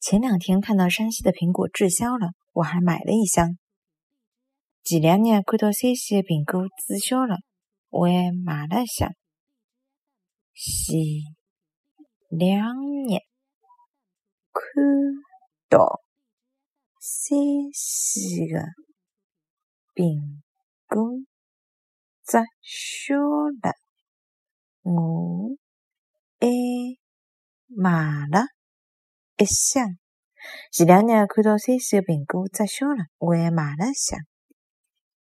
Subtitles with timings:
[0.00, 3.58] 前两天看到山西的苹果滞销了，我还买了一箱。
[4.82, 7.36] 前两日看到山西的苹果滞销了，
[7.90, 9.12] 我还买了一箱。
[10.54, 10.96] 前
[12.30, 13.20] 两日
[14.54, 14.62] 看
[15.68, 16.00] 到
[16.98, 17.36] 山
[17.74, 18.64] 西的
[19.94, 20.40] 苹
[20.88, 21.12] 果
[22.24, 23.74] 滞销了，
[24.80, 25.58] 我
[26.40, 26.48] 还
[27.68, 28.46] 买了
[29.40, 29.96] 一箱。
[30.70, 34.20] 前两日看到山西的苹果滞销了，我还买了箱。